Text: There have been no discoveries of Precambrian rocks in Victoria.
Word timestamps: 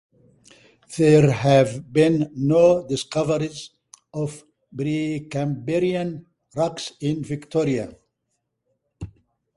There 0.97 1.29
have 1.29 1.93
been 1.93 2.31
no 2.35 2.87
discoveries 2.87 3.69
of 4.11 4.43
Precambrian 4.75 6.25
rocks 6.55 6.93
in 7.01 7.23
Victoria. 7.23 7.95